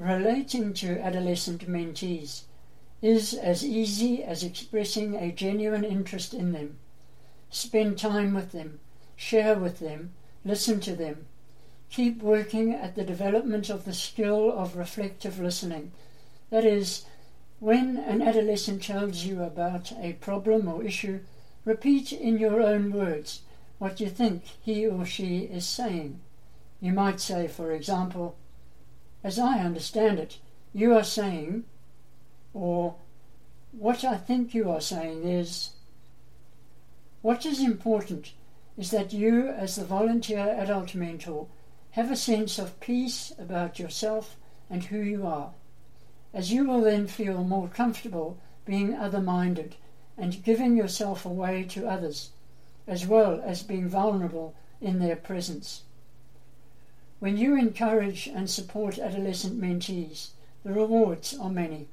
[0.00, 2.44] relating to adolescent mentees
[3.02, 6.78] is as easy as expressing a genuine interest in them.
[7.50, 8.80] Spend time with them,
[9.14, 11.26] share with them, listen to them.
[11.90, 15.92] Keep working at the development of the skill of reflective listening.
[16.48, 17.04] That is,
[17.58, 21.20] when an adolescent tells you about a problem or issue,
[21.66, 23.42] repeat in your own words
[23.78, 26.20] what you think he or she is saying.
[26.80, 28.36] You might say, for example,
[29.22, 30.38] as I understand it,
[30.72, 31.64] you are saying,
[32.54, 32.94] or
[33.72, 35.70] what I think you are saying is,
[37.22, 38.32] what is important
[38.78, 41.48] is that you, as the volunteer adult mentor,
[41.90, 44.36] have a sense of peace about yourself
[44.70, 45.52] and who you are,
[46.32, 49.74] as you will then feel more comfortable being other minded
[50.16, 52.30] and giving yourself away to others,
[52.86, 55.82] as well as being vulnerable in their presence.
[57.20, 60.30] When you encourage and support adolescent mentees,
[60.64, 61.88] the rewards are many.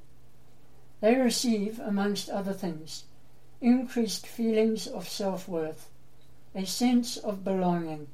[1.01, 3.03] They receive, amongst other things,
[3.59, 5.89] increased feelings of self worth,
[6.55, 8.07] a sense of belonging,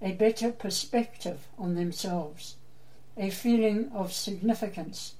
[0.00, 2.54] a better perspective on themselves,
[3.16, 5.14] a feeling of significance,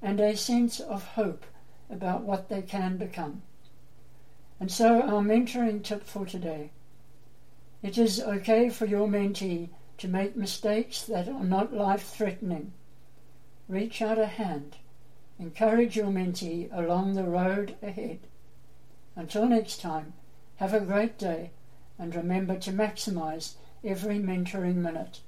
[0.00, 1.44] and a sense of hope
[1.90, 3.42] about what they can become.
[4.58, 6.70] And so, our mentoring tip for today
[7.82, 9.68] it is okay for your mentee
[10.00, 12.72] to make mistakes that are not life threatening.
[13.68, 14.76] Reach out a hand.
[15.38, 18.20] Encourage your mentee along the road ahead.
[19.14, 20.14] Until next time,
[20.56, 21.50] have a great day
[21.98, 25.20] and remember to maximize every mentoring minute.